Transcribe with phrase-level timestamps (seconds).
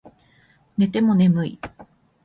[0.79, 1.59] 寝ても眠い